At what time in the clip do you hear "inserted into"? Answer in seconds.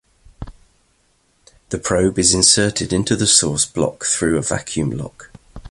2.33-3.15